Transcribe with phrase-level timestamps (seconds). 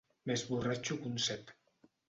[0.29, 1.57] Més borratxo que un cep.